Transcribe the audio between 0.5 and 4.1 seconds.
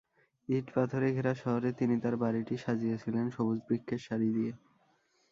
ইট-পাথরে ঘেরা শহরে তিনি তাঁর বাড়িটি সাজিয়েছিলেন সবুজ বৃক্ষের